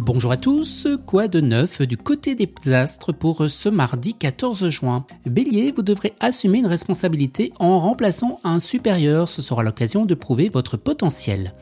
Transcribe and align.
Bonjour 0.00 0.32
à 0.32 0.36
tous, 0.36 0.88
quoi 1.06 1.28
de 1.28 1.40
neuf 1.40 1.80
du 1.80 1.96
côté 1.96 2.34
des 2.34 2.50
astres 2.72 3.12
pour 3.12 3.48
ce 3.48 3.68
mardi 3.68 4.14
14 4.14 4.68
juin? 4.68 5.06
Bélier, 5.24 5.70
vous 5.70 5.82
devrez 5.82 6.14
assumer 6.18 6.58
une 6.58 6.66
responsabilité 6.66 7.52
en 7.60 7.78
remplaçant 7.78 8.40
un 8.42 8.58
supérieur, 8.58 9.28
ce 9.28 9.40
sera 9.40 9.62
l'occasion 9.62 10.04
de 10.04 10.14
prouver 10.14 10.48
votre 10.48 10.76
potentiel. 10.76 11.54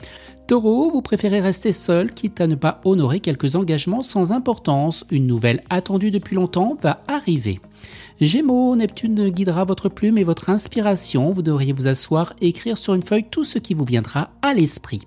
Taureau, 0.47 0.91
vous 0.91 1.03
préférez 1.03 1.41
rester 1.41 1.73
seul, 1.73 2.15
quitte 2.15 2.41
à 2.41 2.47
ne 2.47 2.55
pas 2.55 2.81
honorer 2.87 3.21
quelques 3.21 3.55
engagements 3.55 4.03
sans 4.03 4.33
importance. 4.33 5.05
Une 5.11 5.27
nouvelle 5.27 5.63
attendue 5.69 6.11
depuis 6.11 6.35
longtemps 6.35 6.79
va 6.81 7.03
arriver. 7.09 7.61
Gémeaux, 8.19 8.75
Neptune 8.77 9.29
guidera 9.29 9.65
votre 9.65 9.91
plume 9.91 10.17
et 10.17 10.25
votre 10.25 10.49
inspiration. 10.49 11.31
Vous 11.31 11.43
devriez 11.43 11.75
vous 11.75 11.87
asseoir 11.87 12.33
et 12.41 12.49
écrire 12.49 12.79
sur 12.79 12.95
une 12.95 13.03
feuille 13.03 13.27
tout 13.31 13.45
ce 13.45 13.59
qui 13.59 13.75
vous 13.75 13.85
viendra 13.85 14.31
à 14.41 14.55
l'esprit. 14.55 15.03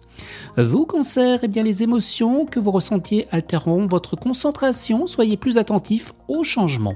Vous, 0.58 0.86
cancer, 0.86 1.40
eh 1.44 1.48
bien 1.48 1.64
les 1.64 1.84
émotions 1.84 2.46
que 2.46 2.60
vous 2.60 2.72
ressentiez 2.72 3.28
altéreront 3.32 3.88
votre 3.88 4.16
concentration. 4.16 5.08
Soyez 5.08 5.38
plus 5.38 5.58
attentif 5.58 6.14
aux 6.28 6.44
changements. 6.44 6.96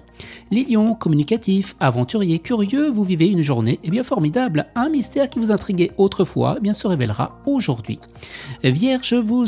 Les 0.51 0.63
lions, 0.63 0.95
communicatifs, 0.95 1.75
aventuriers, 1.79 2.39
curieux, 2.39 2.89
vous 2.89 3.03
vivez 3.03 3.27
une 3.27 3.41
journée 3.41 3.79
eh 3.83 3.89
bien 3.89 4.03
formidable. 4.03 4.67
Un 4.75 4.89
mystère 4.89 5.29
qui 5.29 5.39
vous 5.39 5.51
intriguait 5.51 5.91
autrefois 5.97 6.55
eh 6.57 6.61
bien 6.61 6.73
se 6.73 6.87
révélera 6.87 7.41
aujourd'hui. 7.45 7.99
Vierge, 8.63 9.13
vous, 9.13 9.45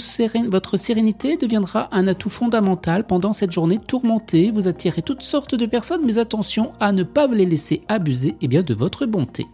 votre 0.49 0.77
sérénité 0.77 1.38
deviendra 1.38 1.90
un 1.91 2.07
atout 2.07 2.29
fondamental 2.29 3.05
pendant 3.05 3.34
cette 3.34 3.51
journée 3.51 3.79
tourmentée. 3.79 4.51
Vous 4.51 4.67
attirez 4.67 5.01
toutes 5.01 5.23
sortes 5.23 5.55
de 5.55 5.65
personnes, 5.65 6.01
mais 6.05 6.17
attention 6.17 6.71
à 6.79 6.91
ne 6.91 7.03
pas 7.03 7.27
les 7.27 7.45
laisser 7.45 7.84
abuser 7.88 8.35
eh 8.41 8.48
bien, 8.48 8.63
de 8.63 8.73
votre 8.73 9.05
bonté. 9.05 9.48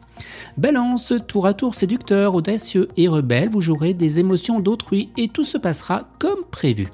Balance, 0.57 1.13
tour 1.27 1.45
à 1.45 1.53
tour 1.53 1.76
séducteur, 1.76 2.35
audacieux 2.35 2.88
et 2.98 3.08
rebelle, 3.08 3.49
vous 3.49 3.62
jouerez 3.62 3.94
des 3.94 4.20
émotions 4.20 4.59
d'autrui 4.59 5.09
et 5.17 5.30
tout 5.30 5.45
se 5.45 5.58
passera 5.58 6.09
comme 6.20 6.44
prévu. 6.49 6.89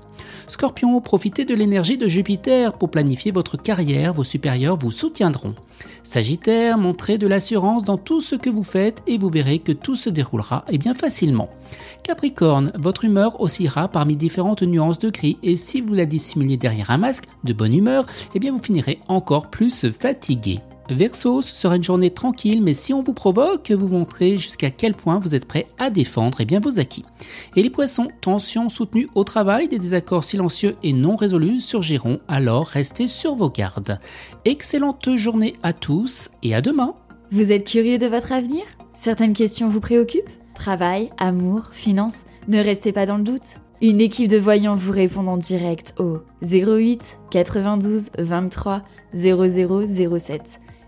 Scorpion, 0.48 1.00
profitez 1.02 1.46
de 1.46 1.56
l'énergie 1.56 1.98
de 1.98 2.08
Jupiter 2.08 2.74
pour 2.74 2.92
planifier 2.92 3.32
votre 3.32 3.58
carrière, 3.58 4.14
vos 4.14 4.24
supérieurs 4.24 4.78
vous 4.78 4.92
soutiendront. 4.92 5.56
Sagittaire, 6.04 6.78
montrez 6.78 7.18
de 7.18 7.28
l'assurance 7.28 7.84
dans 7.84 7.98
tout 7.98 8.22
ce 8.22 8.36
que 8.36 8.50
vous 8.50 8.64
faites 8.64 9.02
et 9.08 9.18
vous 9.18 9.30
verrez 9.30 9.60
que 9.60 9.72
tout 9.72 9.96
se 9.96 10.10
déroulera 10.10 10.66
et 10.70 10.78
bien 10.78 10.94
facilement. 10.94 11.50
Capricorne, 12.04 12.72
votre 12.76 13.06
humeur 13.06 13.40
oscillera 13.42 13.88
parmi 13.88 14.18
différentes 14.18 14.64
nuances 14.64 15.00
de 15.00 15.10
gris 15.10 15.38
et 15.44 15.56
si 15.56 15.82
vous 15.82 15.94
la 15.94 16.06
dissimulez 16.06 16.58
derrière 16.58 16.92
un 16.92 16.98
masque 16.98 17.26
de 17.44 17.54
bonne 17.54 17.74
humeur, 17.74 18.06
eh 18.36 18.40
bien 18.40 18.52
vous 18.52 18.62
finirez 18.62 19.00
encore 19.08 19.50
plus 19.50 19.90
fatigué. 19.92 20.60
Verseau, 20.90 21.42
ce 21.42 21.56
sera 21.56 21.78
une 21.78 21.84
journée 21.84 22.12
tranquille, 22.12 22.62
mais 22.62 22.74
si 22.74 22.94
on 22.94 23.02
vous 23.02 23.14
provoque, 23.14 23.72
vous 23.72 23.88
montrez 23.88 24.38
jusqu'à 24.38 24.70
quel 24.70 24.94
point 24.94 25.18
vous 25.18 25.34
êtes 25.34 25.46
prêt 25.46 25.68
à 25.80 25.90
défendre 25.90 26.42
eh 26.42 26.46
bien 26.46 26.60
vos 26.60 26.80
acquis. 26.80 27.06
Et 27.56 27.64
les 27.64 27.70
poissons, 27.70 28.10
tension 28.20 28.68
soutenue 28.68 29.08
au 29.16 29.24
travail, 29.24 29.70
des 29.70 29.80
désaccords 29.80 30.26
silencieux 30.26 30.76
et 30.84 30.92
non 30.92 31.16
résolus 31.16 31.62
surgiront, 31.62 32.20
alors 32.28 32.68
restez 32.68 33.08
sur 33.08 33.36
vos 33.36 33.50
gardes. 33.50 34.00
Excellente 34.44 35.16
journée 35.16 35.56
à 35.64 35.72
tous 35.72 36.30
et 36.44 36.54
à 36.54 36.62
demain. 36.62 36.96
Vous 37.32 37.52
êtes 37.52 37.66
curieux 37.66 37.98
de 37.98 38.08
votre 38.08 38.34
avenir? 38.34 38.64
Certaines 38.94 39.34
questions 39.34 39.70
vous 39.70 39.80
préoccupent? 39.80 40.30
Travail, 40.54 41.10
amour, 41.18 41.70
finances 41.72 42.26
Ne 42.48 42.60
restez 42.60 42.92
pas 42.92 43.06
dans 43.06 43.18
le 43.18 43.24
doute. 43.24 43.62
Une 43.82 44.00
équipe 44.00 44.30
de 44.30 44.38
voyants 44.38 44.76
vous 44.76 44.92
répond 44.92 45.28
en 45.28 45.38
direct 45.38 45.96
au 45.98 46.20
08 46.42 47.20
92 47.32 48.12
23 48.18 48.82
0007. 49.14 50.62